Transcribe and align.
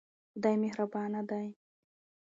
خدای 0.31 0.55
مهربان 0.61 1.11
دی. 1.29 1.47